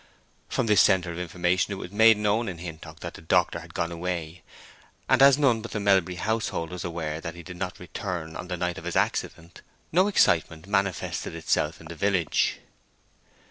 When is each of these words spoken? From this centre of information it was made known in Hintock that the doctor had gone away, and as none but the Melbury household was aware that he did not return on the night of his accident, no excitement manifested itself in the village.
From 0.49 0.65
this 0.65 0.81
centre 0.81 1.11
of 1.11 1.19
information 1.19 1.71
it 1.73 1.75
was 1.75 1.91
made 1.91 2.17
known 2.17 2.49
in 2.49 2.57
Hintock 2.57 3.01
that 3.01 3.13
the 3.13 3.21
doctor 3.21 3.59
had 3.59 3.75
gone 3.75 3.91
away, 3.91 4.41
and 5.07 5.21
as 5.21 5.37
none 5.37 5.61
but 5.61 5.69
the 5.73 5.79
Melbury 5.79 6.15
household 6.15 6.71
was 6.71 6.83
aware 6.83 7.21
that 7.21 7.35
he 7.35 7.43
did 7.43 7.57
not 7.57 7.79
return 7.79 8.35
on 8.35 8.47
the 8.47 8.57
night 8.57 8.79
of 8.79 8.85
his 8.85 8.95
accident, 8.95 9.61
no 9.91 10.07
excitement 10.07 10.65
manifested 10.65 11.35
itself 11.35 11.79
in 11.79 11.85
the 11.87 11.95
village. 11.95 12.61